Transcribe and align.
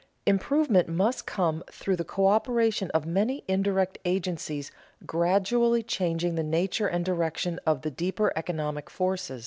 Improvement 0.25 0.87
must 0.89 1.27
come 1.27 1.63
through 1.71 1.95
the 1.95 2.03
coöperation 2.03 2.89
of 2.89 3.05
many 3.05 3.43
indirect 3.47 3.99
agencies 4.03 4.71
gradually 5.05 5.83
changing 5.83 6.33
the 6.33 6.41
nature 6.41 6.87
and 6.87 7.05
direction 7.05 7.59
of 7.67 7.83
the 7.83 7.91
deeper 7.91 8.33
economic 8.35 8.89
forces. 8.89 9.39